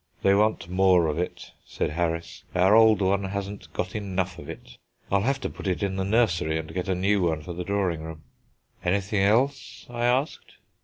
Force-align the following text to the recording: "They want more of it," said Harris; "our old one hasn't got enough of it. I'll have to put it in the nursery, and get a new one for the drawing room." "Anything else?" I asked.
"They 0.23 0.33
want 0.33 0.67
more 0.67 1.05
of 1.05 1.19
it," 1.19 1.51
said 1.63 1.91
Harris; 1.91 2.43
"our 2.55 2.73
old 2.73 3.03
one 3.03 3.25
hasn't 3.25 3.71
got 3.71 3.93
enough 3.93 4.39
of 4.39 4.49
it. 4.49 4.79
I'll 5.11 5.21
have 5.21 5.39
to 5.41 5.47
put 5.51 5.67
it 5.67 5.83
in 5.83 5.95
the 5.95 6.03
nursery, 6.03 6.57
and 6.57 6.73
get 6.73 6.89
a 6.89 6.95
new 6.95 7.21
one 7.21 7.43
for 7.43 7.53
the 7.53 7.63
drawing 7.63 8.01
room." 8.01 8.23
"Anything 8.83 9.21
else?" 9.21 9.85
I 9.91 10.05
asked. 10.05 10.53